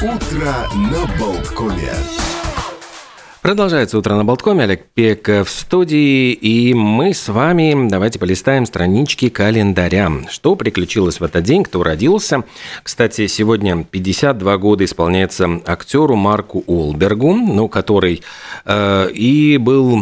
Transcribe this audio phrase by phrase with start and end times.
[0.00, 1.92] Утро на Болткоме.
[3.48, 4.64] Продолжается утро на Болткоме.
[4.64, 6.32] Олег Пек в студии.
[6.34, 10.12] И мы с вами давайте полистаем странички календаря.
[10.28, 12.44] Что приключилось в этот день, кто родился.
[12.82, 18.22] Кстати, сегодня 52 года исполняется актеру Марку Олбергу, ну, который
[18.66, 19.98] э, и был,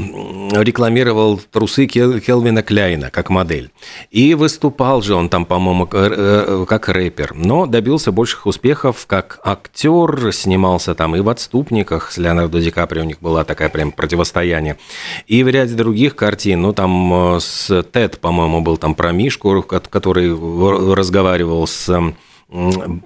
[0.51, 3.71] рекламировал трусы Келвина Кляйна как модель.
[4.11, 7.35] И выступал же он там, по-моему, э, как рэпер.
[7.37, 10.33] Но добился больших успехов как актер.
[10.33, 13.03] Снимался там и в «Отступниках» с Леонардо Ди Каприо.
[13.05, 14.79] У них была такая прям противостояние.
[15.27, 19.63] И в ряде других картин, ну там э, с Тед, по-моему, был там про Мишку,
[19.63, 20.33] который
[20.95, 22.15] разговаривал с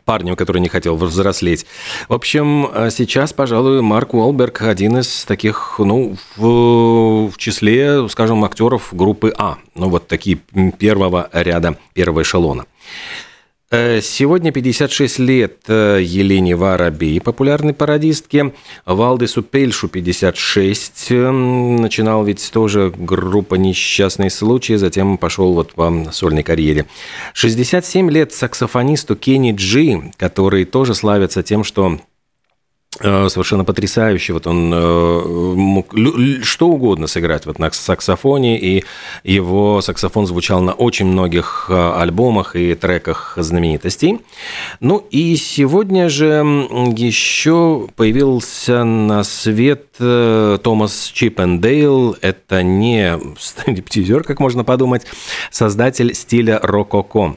[0.04, 1.64] парнем, который не хотел взрослеть.
[2.08, 8.44] В общем, э, сейчас, пожалуй, Марк Уолберг один из таких, ну, в, в числе, скажем,
[8.44, 9.56] актеров группы А.
[9.74, 10.36] Ну, вот такие
[10.78, 12.66] первого ряда, первого эшелона.
[13.72, 18.52] Э, сегодня 56 лет э, Елене Воробей, популярной пародистке.
[18.84, 21.10] Валдесу Пельшу 56.
[21.10, 26.86] Начинал ведь тоже группа «Несчастный случай», затем пошел вот по сольной карьере.
[27.34, 32.00] 67 лет саксофонисту Кенни Джи, который тоже славится тем, что
[32.98, 34.32] совершенно потрясающий.
[34.32, 35.22] Вот он э,
[35.54, 35.94] мог
[36.42, 38.84] что угодно сыграть вот на саксофоне, и
[39.22, 44.20] его саксофон звучал на очень многих э, альбомах и треках знаменитостей.
[44.80, 46.44] Ну и сегодня же
[46.96, 52.16] еще появился на свет Томас Чиппендейл.
[52.20, 55.06] Это не стриптизер, как можно подумать,
[55.50, 57.36] создатель стиля рококо.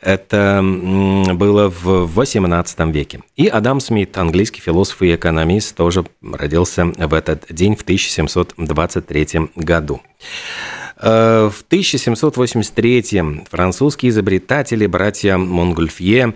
[0.00, 3.22] Это было в 18 веке.
[3.36, 10.00] И Адам Смит, английский философ и экономист, тоже родился в этот день в 1723 году.
[11.02, 16.34] Э, в 1783 французские изобретатели, братья Монгольфье,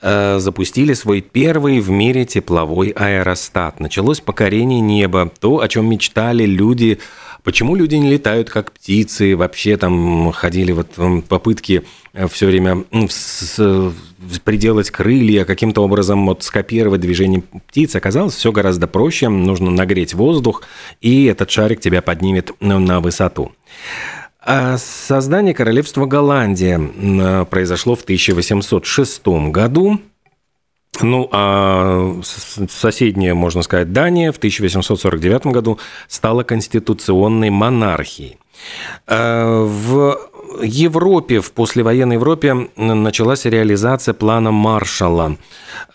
[0.00, 3.80] э, запустили свой первый в мире тепловой аэростат.
[3.80, 6.98] Началось покорение неба, то, о чем мечтали люди
[7.44, 9.34] Почему люди не летают как птицы?
[9.34, 10.88] Вообще там ходили вот
[11.28, 11.84] попытки
[12.26, 12.84] все время
[14.44, 17.94] приделать крылья, каким-то образом вот скопировать движение птиц.
[17.94, 19.28] Оказалось, все гораздо проще.
[19.28, 20.62] Нужно нагреть воздух,
[21.00, 23.52] и этот шарик тебя поднимет на высоту.
[24.40, 30.00] А создание королевства Голландия произошло в 1806 году.
[31.00, 32.20] Ну, а
[32.68, 35.78] соседняя, можно сказать, Дания в 1849 году
[36.08, 38.38] стала конституционной монархией.
[39.06, 40.18] А, в
[40.62, 45.36] Европе, в послевоенной Европе началась реализация плана Маршалла.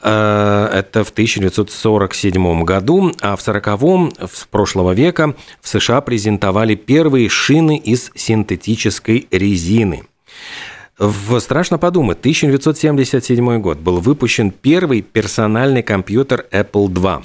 [0.02, 7.30] А, это в 1947 году, а в 40-м в прошлого века в США презентовали первые
[7.30, 10.04] шины из синтетической резины–
[11.00, 17.24] в, страшно подумать, 1977 год был выпущен первый персональный компьютер Apple II.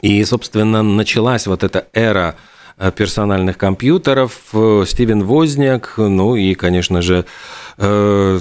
[0.00, 2.53] И, собственно, началась вот эта эра э,
[2.96, 7.24] персональных компьютеров, э, Стивен Возняк, ну и, конечно же,
[7.78, 8.40] э,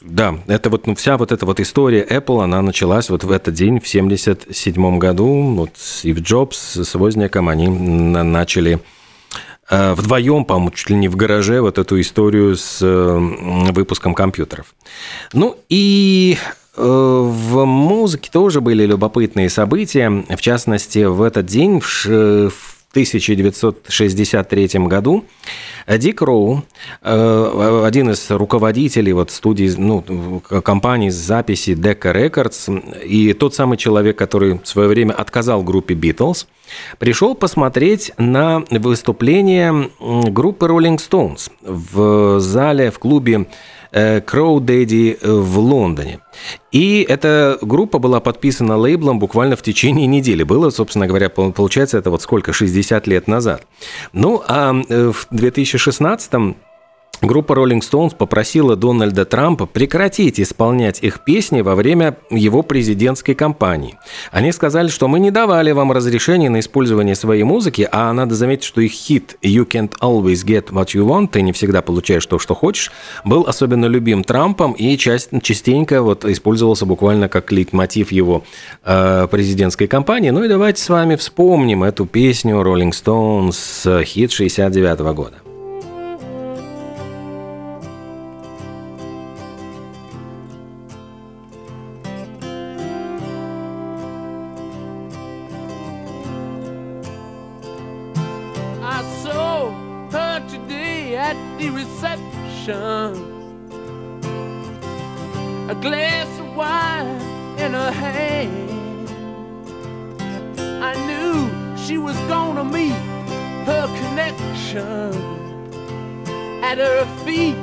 [0.00, 3.54] да, это вот ну, вся вот эта вот история Apple, она началась вот в этот
[3.54, 5.54] день, в 1977 году.
[5.54, 8.80] Вот Стив Джобс с Возняком, они начали
[9.70, 13.18] Э, вдвоем, по-моему, чуть ли не в гараже вот эту историю с э,
[13.72, 14.74] выпуском компьютеров.
[15.32, 16.36] Ну и
[16.76, 20.10] э, в музыке тоже были любопытные события.
[20.10, 22.50] В частности, в этот день, в
[22.90, 25.24] 1963 году.
[25.86, 26.62] Дик Роу,
[27.02, 30.02] один из руководителей вот студии, ну,
[30.40, 36.46] компании записи Decca Records, и тот самый человек, который в свое время отказал группе Beatles,
[36.98, 43.46] пришел посмотреть на выступление группы Rolling Stones в зале, в клубе
[43.92, 46.20] Crow Daddy в Лондоне.
[46.72, 50.42] И эта группа была подписана лейблом буквально в течение недели.
[50.42, 53.66] Было, собственно говоря, получается, это вот сколько, 60 лет назад.
[54.12, 56.32] Ну, а э, в 2016
[57.22, 63.98] Группа Rolling Stones попросила Дональда Трампа прекратить исполнять их песни во время его президентской кампании.
[64.30, 68.64] Они сказали, что мы не давали вам разрешения на использование своей музыки, а надо заметить,
[68.64, 72.38] что их хит «You can't always get what you want»– «Ты не всегда получаешь то,
[72.38, 72.90] что хочешь»
[73.24, 78.44] был особенно любим Трампом и частенько вот использовался буквально как лейтмотив его
[78.82, 80.30] э, президентской кампании.
[80.30, 85.49] Ну и давайте с вами вспомним эту песню Rolling Stones, хит 69 года.
[101.30, 103.14] at the reception.
[105.70, 107.20] A glass of wine
[107.64, 109.08] in her hand.
[110.90, 111.36] I knew
[111.84, 113.00] she was gonna meet
[113.70, 115.12] her connection.
[116.68, 117.60] At her feet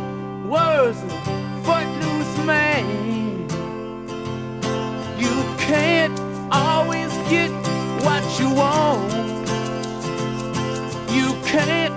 [0.54, 1.10] was a
[1.66, 2.88] footloose man.
[5.24, 5.36] You
[5.68, 6.18] can't
[6.52, 7.52] always get
[8.06, 9.12] what you want.
[11.18, 11.97] You can't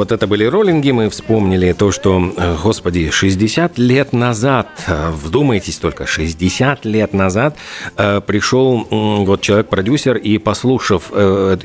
[0.00, 5.76] вот это были роллинги, мы вспомнили то, что, э, господи, 60 лет назад, э, вдумайтесь
[5.76, 7.56] только, 60 лет назад
[7.98, 11.12] э, пришел вот человек-продюсер и, послушав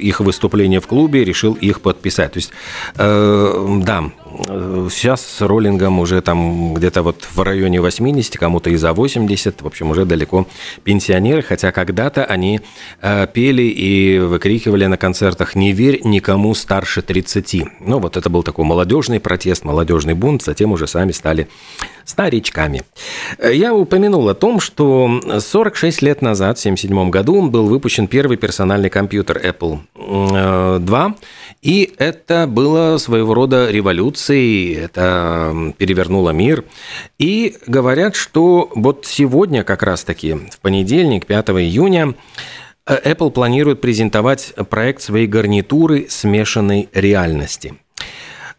[0.09, 2.33] их выступление в клубе, решил их подписать.
[2.33, 2.51] То есть,
[2.97, 4.03] да,
[4.89, 9.67] сейчас с роллингом уже там где-то вот в районе 80, кому-то и за 80, в
[9.67, 10.47] общем, уже далеко
[10.83, 12.61] пенсионеры, хотя когда-то они
[13.01, 17.67] э, пели и выкрикивали на концертах «Не верь никому старше 30».
[17.79, 21.47] Ну, вот это был такой молодежный протест, молодежный бунт, затем уже сами стали
[22.05, 22.83] старичками.
[23.37, 28.37] Э, Я упомянул о том, что 46 лет назад, в 1977 году, был выпущен первый
[28.37, 31.15] персональный компьютер Apple II,
[31.61, 36.63] и это было своего рода революцией, это перевернуло мир.
[37.17, 42.13] И говорят, что вот сегодня как раз-таки, в понедельник, 5 июня,
[42.85, 47.75] э, Apple планирует презентовать проект своей гарнитуры смешанной реальности.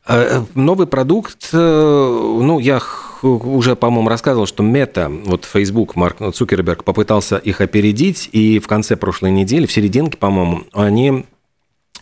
[0.09, 2.81] Э, Новый продукт, э, ну, я
[3.23, 8.97] уже, по-моему, рассказывал, что Мета, вот Facebook, Марк Цукерберг попытался их опередить, и в конце
[8.97, 11.25] прошлой недели, в серединке, по-моему, они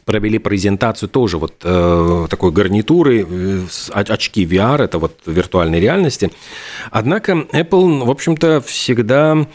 [0.05, 3.61] провели презентацию тоже вот э, такой гарнитуры, э,
[3.93, 6.31] очки VR, это вот виртуальной реальности.
[6.91, 9.47] Однако Apple, в общем-то, всегда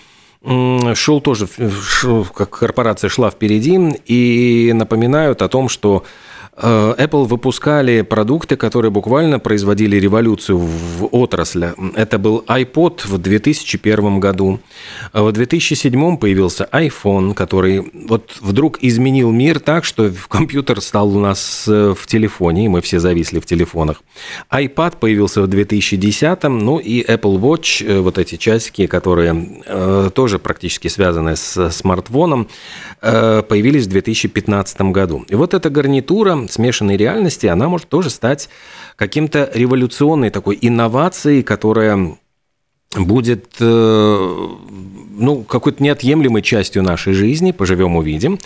[0.95, 6.28] шел тоже, в- шел, как корпорация шла впереди, и напоминают о том, что э,
[6.61, 11.73] Apple выпускали продукты, которые буквально производили революцию в отрасли.
[11.95, 14.59] Это был iPod в 2001 году.
[15.13, 21.19] А В 2007 появился iPhone, который вот вдруг изменил мир так, что компьютер стал у
[21.19, 24.01] нас э, в телефоне, и мы все зависли в телефонах.
[24.51, 30.39] iPad появился в 2010, ну и Apple Watch, э, вот эти часики, которые э, тоже
[30.39, 32.47] практически связаны с смартфоном,
[33.01, 35.25] э, появились в 2015 году.
[35.29, 38.49] И вот эта гарнитура смешанной реальности, она может тоже стать
[38.95, 42.17] каким-то революционной такой инновацией, которая
[42.95, 44.47] будет э,
[45.19, 48.39] ну, какой-то неотъемлемой частью нашей жизни, поживем увидим.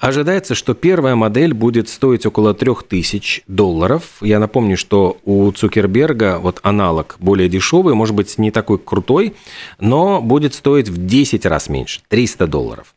[0.00, 4.04] Ожидается, что первая модель будет стоить около 3000 долларов.
[4.20, 9.34] Я напомню, что у Цукерберга вот аналог более дешевый, может быть, не такой крутой,
[9.80, 12.94] но будет стоить в 10 раз меньше, 300 долларов.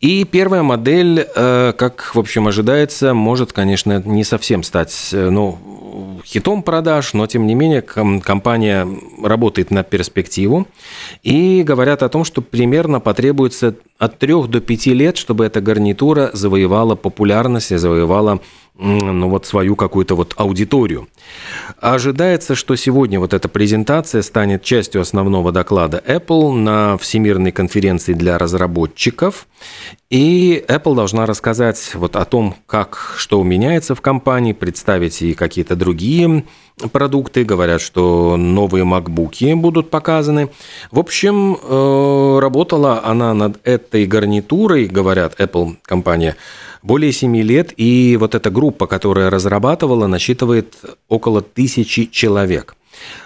[0.00, 5.58] И первая модель, э, как, в общем, ожидается, может, конечно, не совсем стать, э, ну,
[6.24, 8.88] хитом продаж, но, тем не менее, ком- компания
[9.22, 10.66] работает на перспективу.
[11.22, 16.30] И говорят о том, что примерно потребуется от 3 до 5 лет, чтобы эта гарнитура
[16.32, 18.40] завоевала популярность и завоевала
[18.76, 21.08] ну, вот свою какую-то вот аудиторию.
[21.80, 28.36] Ожидается, что сегодня вот эта презентация станет частью основного доклада Apple на Всемирной конференции для
[28.36, 29.46] разработчиков.
[30.10, 35.76] И Apple должна рассказать вот о том, как что меняется в компании, представить и какие-то
[35.76, 36.44] другие
[36.92, 37.44] продукты.
[37.44, 40.50] Говорят, что новые MacBook будут показаны.
[40.90, 46.36] В общем, э, работала она над этой гарнитурой, говорят, Apple компания,
[46.82, 50.74] более 7 лет, и вот эта группа, которая разрабатывала, насчитывает
[51.08, 52.76] около тысячи человек.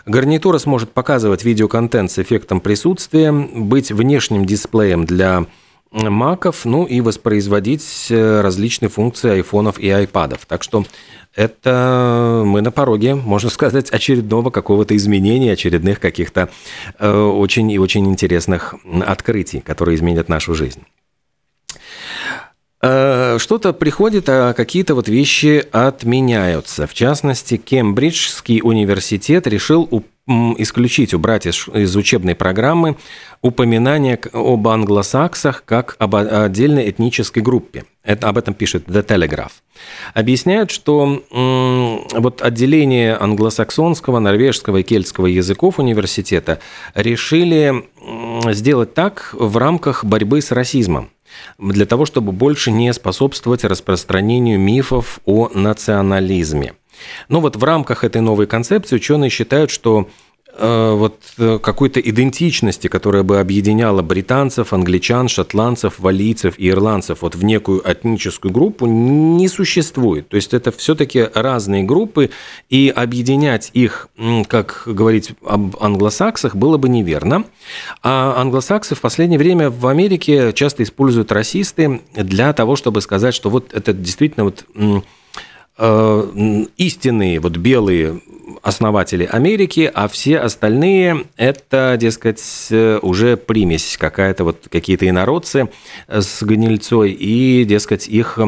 [0.07, 5.47] Гарнитура сможет показывать видеоконтент с эффектом присутствия, быть внешним дисплеем для
[5.91, 10.47] маков, ну и воспроизводить э, различные функции айфонов и айпадов.
[10.47, 10.85] Так что
[11.35, 16.51] это мы на пороге, можно сказать, очередного какого-то изменения, очередных каких-то
[16.99, 18.75] э, очень и очень интересных
[19.07, 20.83] открытий, которые изменят нашу жизнь.
[22.81, 26.87] Э, Что-то приходит, а какие-то вот вещи отменяются.
[26.87, 29.89] В частности, Кембриджский университет решил
[30.59, 32.97] исключить, убрать из, из учебной программы
[33.41, 37.85] упоминание об англосаксах как об отдельной этнической группе.
[38.05, 39.53] Это, об этом пишет The Telegraph.
[40.15, 46.61] Объясняют, что м, вот отделение англосаксонского, норвежского и кельтского языков университета
[46.95, 51.11] решили м, сделать так в рамках борьбы с расизмом.
[51.59, 56.73] для того, чтобы больше не способствовать распространению мифов о национализме.
[57.29, 60.09] Ну вот в рамках этой новой концепции ученые считают, что
[60.61, 67.37] Э, вот э, какой-то идентичности, которая бы объединяла британцев, англичан, шотландцев, валийцев и ирландцев вот
[67.37, 70.29] в некую этническую группу, не существует.
[70.29, 72.31] То есть это все-таки разные группы,
[72.71, 74.09] и объединять их,
[74.49, 77.45] как говорить об англосаксах, было бы неверно.
[78.03, 83.49] А англосаксы в последнее время в Америке часто используют расисты для того, чтобы сказать, что
[83.49, 84.65] вот это действительно вот
[85.79, 88.21] э, истинные вот белые
[88.63, 92.69] основатели Америки, а все остальные это, дескать,
[93.03, 95.69] уже примесь какая-то, вот какие-то инородцы
[96.09, 98.39] с гнильцой, и, дескать, их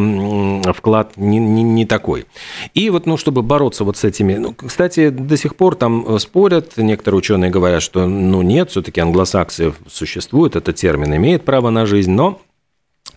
[0.74, 2.26] вклад не, не, не такой.
[2.74, 4.34] И вот, ну, чтобы бороться вот с этими...
[4.34, 9.72] Ну, кстати, до сих пор там спорят, некоторые ученые говорят, что, ну, нет, все-таки англосаксы
[9.88, 12.40] существуют, этот термин имеет право на жизнь, но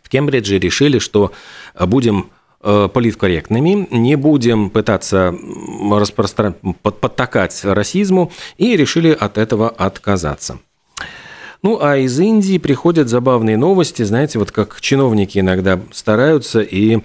[0.01, 1.31] в Кембридже решили, что
[1.79, 2.29] будем Э,
[2.63, 5.35] политкорректными, не будем пытаться
[5.91, 10.59] распространять, подтакать расизму, и решили от этого отказаться.
[11.63, 16.99] Ну, а из Индии приходят забавные новости, знаете, вот как чиновники иногда стараются и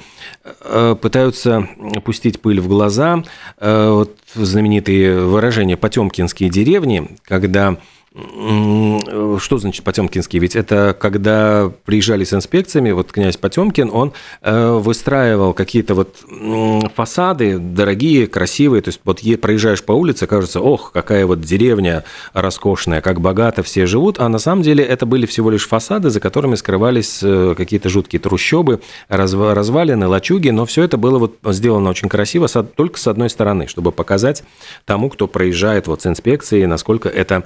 [0.64, 1.68] э, пытаются
[2.04, 3.22] пустить пыль в глаза.
[3.60, 7.76] Э, вот знаменитые выражения «потемкинские деревни», когда
[8.14, 10.38] что значит Потемкинский?
[10.38, 16.16] Ведь это когда приезжали с инспекциями, вот князь Потемкин, он э, выстраивал какие-то вот
[16.94, 23.02] фасады дорогие, красивые, то есть вот проезжаешь по улице, кажется, ох, какая вот деревня роскошная,
[23.02, 26.54] как богато все живут, а на самом деле это были всего лишь фасады, за которыми
[26.54, 32.48] скрывались э, какие-то жуткие трущобы, развалины, лачуги, но все это было вот сделано очень красиво,
[32.48, 34.44] только с одной стороны, чтобы показать
[34.86, 37.44] тому, кто проезжает вот с инспекцией, насколько это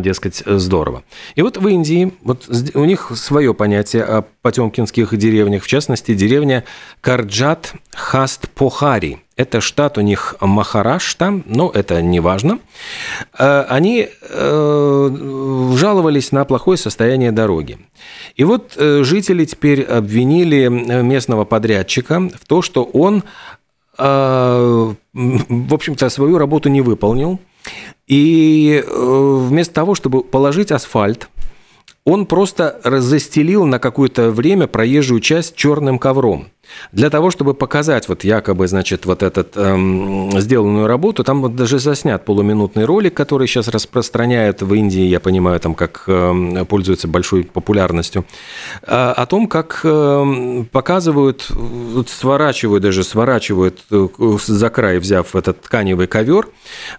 [0.00, 1.02] дескать, здорово.
[1.34, 6.64] И вот в Индии, вот у них свое понятие о потемкинских деревнях, в частности, деревня
[7.00, 9.18] Карджат Хаст Похари.
[9.36, 12.58] Это штат у них Махарашта, но это не важно.
[13.38, 15.10] Э, они э,
[15.76, 17.78] жаловались на плохое состояние дороги.
[18.34, 23.22] И вот э, жители теперь обвинили местного подрядчика в том, что он,
[23.98, 24.94] в
[25.74, 27.40] общем-то, свою работу не выполнил,
[28.08, 31.28] и э, вместо того, чтобы положить асфальт,
[32.04, 36.48] он просто застелил на какое-то время проезжую часть черным ковром.
[36.92, 41.78] Для того, чтобы показать вот якобы, значит, вот этот эм, сделанную работу, там вот даже
[41.78, 47.44] заснят полуминутный ролик, который сейчас распространяют в Индии, я понимаю, там как э, пользуется большой
[47.44, 48.24] популярностью,
[48.82, 54.08] э, о том, как э, показывают, вот сворачивают даже, сворачивают э,
[54.46, 56.48] за край, взяв этот тканевый ковер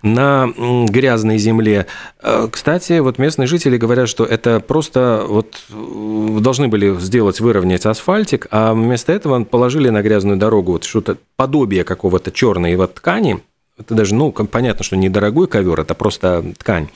[0.02, 0.50] на
[0.88, 1.88] грязной земле.
[2.22, 7.86] Э, кстати, вот местные жители говорят, что это просто вот э, должны были сделать, выровнять
[7.86, 13.44] асфальтик, а вместо этого положили на грязную дорогу вот что-то подобие какого-то черной вот ткани,
[13.78, 16.88] это даже, ну, понятно, что недорогой ковер, это просто ткань.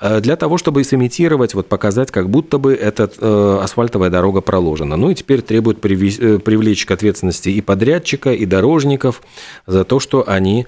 [0.00, 4.96] Э, для того, чтобы сымитировать, вот показать, как будто бы эта э, асфальтовая дорога проложена.
[4.96, 9.22] Ну и теперь требует э, привлечь к ответственности и подрядчика, и дорожников
[9.66, 10.66] за то, что они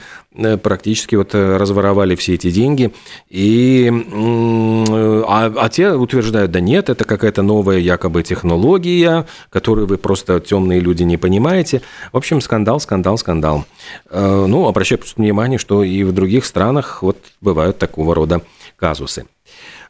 [0.63, 2.93] практически вот разворовали все эти деньги.
[3.29, 10.41] И, а, а те утверждают, да нет, это какая-то новая якобы технология, которую вы просто
[10.41, 11.83] темные люди не понимаете.
[12.13, 13.65] В общем, скандал, скандал, скандал.
[14.11, 18.41] Ну, обращаю внимание, что и в других странах вот бывают такого рода
[18.77, 19.27] казусы.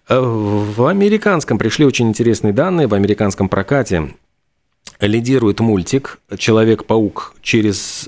[0.09, 2.87] Э, в американском пришли очень интересные данные.
[2.87, 4.15] В американском прокате
[5.01, 8.05] лидирует мультик «Человек-паук через...»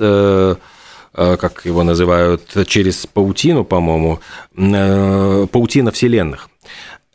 [1.14, 4.20] э, э, как его называют, через паутину, по-моему,
[4.54, 6.48] паутина вселенных.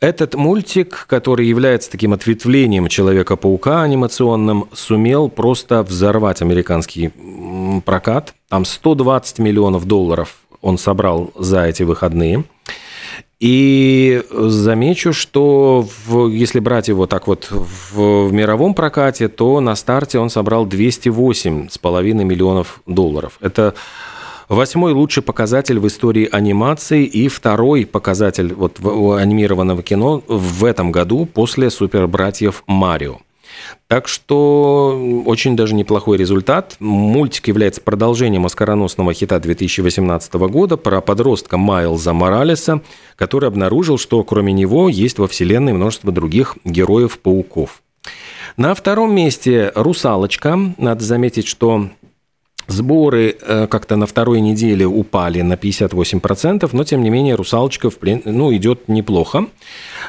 [0.00, 7.10] Этот мультик, который является таким ответвлением Человека-паука анимационным, сумел просто взорвать американский
[7.84, 8.34] прокат.
[8.48, 12.44] Там 120 миллионов долларов он собрал за эти выходные.
[13.40, 19.76] И замечу, что в, если брать его так вот в, в мировом прокате, то на
[19.76, 23.38] старте он собрал 208,5 миллионов долларов.
[23.40, 23.74] Это
[24.48, 31.26] Восьмой лучший показатель в истории анимации и второй показатель вот анимированного кино в этом году
[31.26, 33.18] после супербратьев Марио.
[33.86, 36.76] Так что очень даже неплохой результат.
[36.78, 42.82] Мультик является продолжением оскароносного хита 2018 года про подростка Майлза Моралеса,
[43.16, 47.82] который обнаружил, что кроме него есть во вселенной множество других героев-пауков.
[48.56, 50.58] На втором месте «Русалочка».
[50.78, 51.90] Надо заметить, что
[52.68, 57.96] Сборы э, как-то на второй неделе упали на 58%, но тем не менее «Русалочка» в
[57.96, 58.20] плен...
[58.26, 59.46] ну, идет неплохо.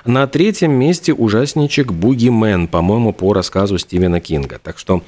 [0.04, 4.60] На третьем месте ужасничек «Бугимен», по-моему, по рассказу Стивена Кинга.
[4.62, 5.02] Так что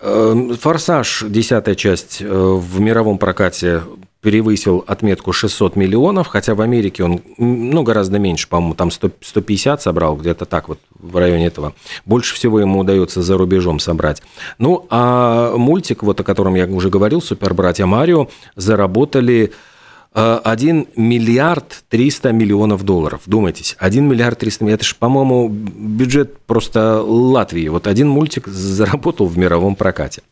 [0.00, 3.82] э, «Форсаж», десятая часть э, в мировом прокате
[4.20, 9.82] перевысил отметку 600 миллионов, хотя в Америке он ну, гораздо меньше, по-моему, там 100, 150
[9.82, 11.74] собрал, где-то так вот в районе этого.
[12.04, 14.22] Больше всего ему удается за рубежом собрать.
[14.58, 19.52] Ну, а мультик, вот о котором я уже говорил, «Супербратья Марио», заработали
[20.16, 23.20] 1 э, миллиард 300 миллионов долларов.
[23.26, 24.80] Думайтесь, 1 миллиард 300 миллионов.
[24.80, 27.68] Это же, по-моему, бюджет просто Латвии.
[27.68, 30.22] Вот один мультик заработал в мировом прокате.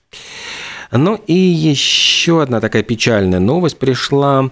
[0.97, 4.51] Ну и еще одна такая печальная новость пришла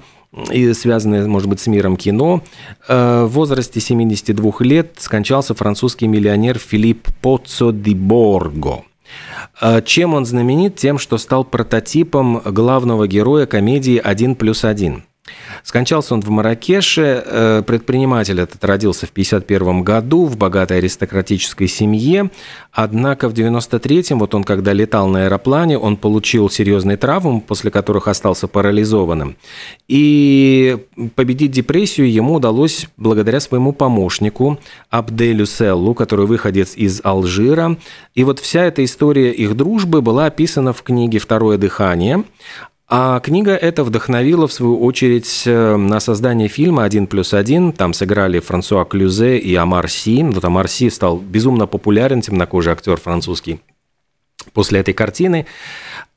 [0.50, 2.42] и связанная, может быть, с миром кино.
[2.88, 8.82] Э, в возрасте 72 лет скончался французский миллионер Филипп Поццо ди Борго.
[9.60, 10.76] Э, чем он знаменит?
[10.76, 15.04] Тем, что стал прототипом главного героя комедии «Один плюс один».
[15.62, 17.22] Скончался он в Маракеше.
[17.24, 22.30] Э, предприниматель этот родился в 1951 году в богатой аристократической семье.
[22.72, 28.08] Однако в 1993-м, вот он когда летал на аэроплане, он получил серьезные травмы, после которых
[28.08, 29.36] остался парализованным.
[29.86, 30.78] И
[31.14, 34.58] победить депрессию ему удалось благодаря своему помощнику
[34.90, 37.76] Абделю Селлу, который выходец из Алжира.
[38.16, 42.24] И вот вся эта история их дружбы была описана в книге «Второе дыхание».
[42.94, 47.72] А книга эта вдохновила, в свою очередь, э, на создание фильма «Один плюс один».
[47.72, 50.22] Там сыграли Франсуа Клюзе и Амар Си.
[50.22, 53.60] Вот Амар Си стал безумно популярен, темнокожий актер французский
[54.52, 55.46] после этой картины.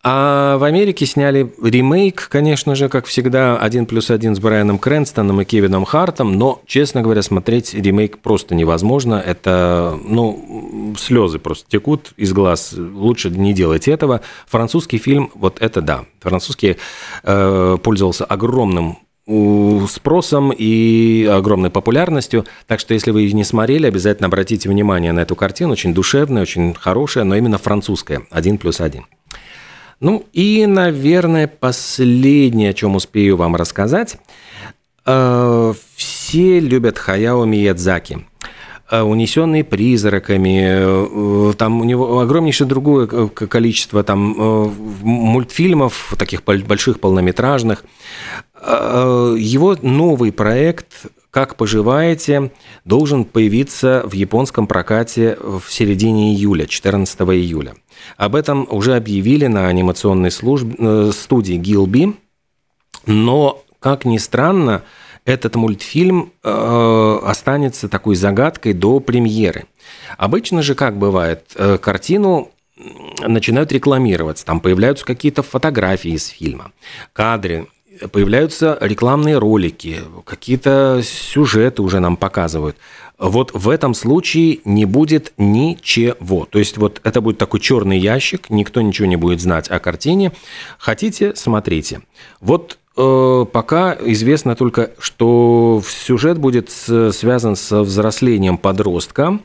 [0.08, 5.42] А в Америке сняли ремейк, конечно же, как всегда, «Один плюс один» с Брайаном Крэнстоном
[5.42, 9.16] и Кевином Хартом, но, честно говоря, смотреть ремейк просто невозможно.
[9.16, 12.76] Это, ну, слезы просто текут из глаз.
[12.78, 14.22] Лучше не делать этого.
[14.46, 16.06] Французский фильм, вот это да.
[16.20, 16.78] Французский
[17.24, 22.46] э, пользовался огромным спросом и огромной популярностью.
[22.68, 25.74] Так что, если вы не смотрели, обязательно обратите внимание на эту картину.
[25.74, 28.22] Очень душевная, очень хорошая, но именно французская.
[28.30, 29.06] Один плюс один.
[30.00, 34.18] Ну и, наверное, последнее, о чем успею вам рассказать.
[35.06, 38.26] Э, все любят Хаяо Миядзаки
[38.92, 44.20] унесенные призраками, э, там у него огромнейшее другое количество там
[45.02, 47.84] мультфильмов, таких больших полнометражных.
[48.62, 52.52] Его новый проект «Как поживаете»
[52.86, 57.74] должен появиться в японском прокате в середине июля, 14 июля.
[58.16, 62.16] Об этом уже объявили на анимационной службе, э, студии Гилби,
[63.06, 64.84] но, как ни странно,
[65.26, 69.66] этот мультфильм э, останется такой загадкой до премьеры.
[70.18, 72.52] Обычно же, как бывает, э, картину
[73.26, 76.72] начинают рекламироваться, там появляются какие-то фотографии из фильма,
[77.14, 77.68] кадры,
[78.12, 82.78] появляются рекламные ролики, какие-то сюжеты уже нам показывают.
[83.18, 86.46] Вот в этом случае не будет ничего.
[86.46, 90.34] То есть вот это будет такой черный ящик, никто ничего не будет знать о картине.
[90.78, 92.02] Хотите, смотрите.
[92.42, 99.40] Вот пока известно только, что сюжет будет связан с взрослением подростка,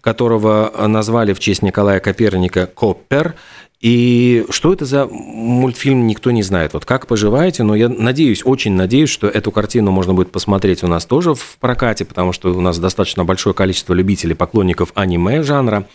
[0.00, 3.34] которого назвали в честь Николая Коперника Коппер.
[3.80, 6.74] И что это за мультфильм, никто не знает.
[6.74, 10.88] Вот как поживаете, но я надеюсь, очень надеюсь, что эту картину можно будет посмотреть у
[10.88, 15.86] нас тоже в прокате, потому что у нас достаточно большое количество любителей, поклонников аниме жанра.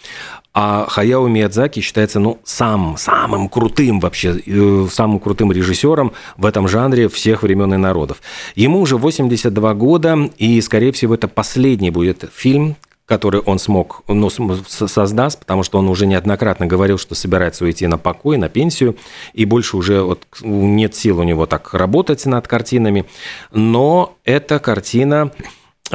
[0.53, 6.67] А Хаяо Миядзаки считается, ну, самым, самым крутым вообще, э, самым крутым режиссером в этом
[6.67, 8.21] жанре всех времен и народов.
[8.55, 12.77] Ему уже 82 года, и, скорее всего, это последний будет фильм,
[13.13, 17.99] который он смог, ну, создаст, потому что он уже неоднократно говорил, что собирается уйти на
[17.99, 18.95] покой, на пенсию,
[19.33, 23.05] и больше уже вот нет сил у него так работать над картинами.
[23.51, 25.31] Но эта картина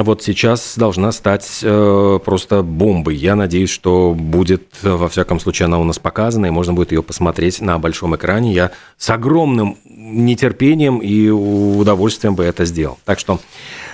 [0.03, 3.15] вот сейчас должна стать э, просто бомбой.
[3.15, 7.03] Я надеюсь, что будет, во всяком случае, она у нас показана, и можно будет ее
[7.03, 8.53] посмотреть на большом экране.
[8.53, 12.97] Я с огромным нетерпением и удовольствием бы это сделал.
[13.03, 13.39] Так что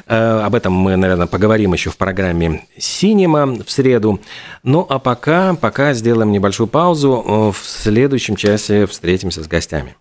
[0.05, 4.19] э, об этом мы, наверное, поговорим еще в программе «Синема» в среду.
[4.63, 7.51] Ну, а пока, пока сделаем небольшую паузу.
[7.51, 9.95] В следующем часе встретимся с гостями.